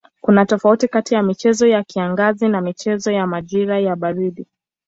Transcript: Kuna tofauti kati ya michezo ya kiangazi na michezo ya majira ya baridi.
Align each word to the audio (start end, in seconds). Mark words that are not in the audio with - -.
Kuna 0.21 0.45
tofauti 0.45 0.87
kati 0.87 1.13
ya 1.13 1.23
michezo 1.23 1.67
ya 1.67 1.83
kiangazi 1.83 2.47
na 2.47 2.61
michezo 2.61 3.11
ya 3.11 3.27
majira 3.27 3.79
ya 3.79 3.95
baridi. 3.95 4.47